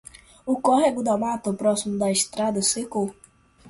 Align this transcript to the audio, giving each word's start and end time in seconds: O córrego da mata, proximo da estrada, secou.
O 0.47 0.53
córrego 0.67 1.01
da 1.07 1.15
mata, 1.23 1.53
proximo 1.61 1.95
da 2.01 2.09
estrada, 2.17 2.59
secou. 2.73 3.07